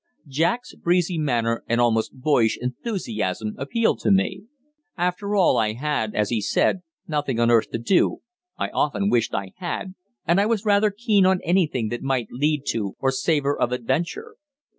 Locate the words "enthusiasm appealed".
2.57-3.99